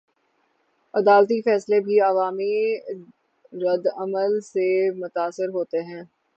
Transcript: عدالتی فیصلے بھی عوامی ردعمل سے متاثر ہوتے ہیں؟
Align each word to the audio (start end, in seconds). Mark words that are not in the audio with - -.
عدالتی 0.93 1.41
فیصلے 1.41 1.79
بھی 1.79 1.99
عوامی 2.01 2.53
ردعمل 3.53 4.39
سے 4.43 4.67
متاثر 4.97 5.49
ہوتے 5.49 5.81
ہیں؟ 5.83 6.03